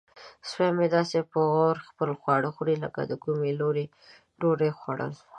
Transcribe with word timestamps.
سپی 0.49 0.69
مې 0.77 0.87
داسې 0.95 1.17
په 1.31 1.39
غور 1.51 1.75
خپل 1.89 2.09
خواړه 2.19 2.49
خوري 2.55 2.75
لکه 2.83 3.01
د 3.05 3.13
کومې 3.23 3.51
لویې 3.61 3.85
ډوډۍ 4.39 4.71
خوړل. 4.79 5.11